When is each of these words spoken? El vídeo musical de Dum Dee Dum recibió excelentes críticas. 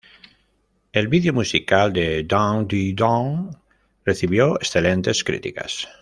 El 0.93 1.09
vídeo 1.09 1.31
musical 1.31 1.93
de 1.93 2.23
Dum 2.23 2.67
Dee 2.67 2.95
Dum 2.95 3.51
recibió 4.03 4.55
excelentes 4.55 5.23
críticas. 5.23 5.87